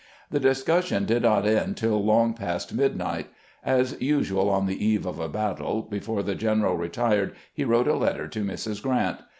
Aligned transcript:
The 0.31 0.39
discussion 0.39 1.05
did 1.05 1.21
not 1.21 1.45
end 1.45 1.77
till 1.77 2.03
long 2.03 2.33
past 2.33 2.73
midnight. 2.73 3.27
As 3.63 4.01
usual 4.01 4.49
on 4.49 4.65
the 4.65 4.83
eve 4.83 5.05
of 5.05 5.19
a 5.19 5.29
battle, 5.29 5.83
before 5.83 6.23
the 6.23 6.33
general 6.33 6.75
re 6.75 6.89
tired 6.89 7.35
he 7.53 7.65
wrote 7.65 7.87
a 7.87 7.93
letter 7.93 8.27
to 8.27 8.43
Mrs. 8.43 8.81
Grant. 8.81 9.19